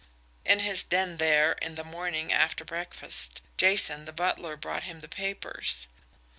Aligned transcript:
In 0.43 0.61
his 0.61 0.83
den 0.83 1.17
there, 1.17 1.51
in 1.61 1.75
the 1.75 1.83
morning 1.83 2.33
after 2.33 2.65
breakfast, 2.65 3.43
Jason, 3.55 4.05
the 4.05 4.11
butler, 4.11 4.57
brought 4.57 4.81
him 4.85 5.01
the 5.01 5.07
papers. 5.07 5.85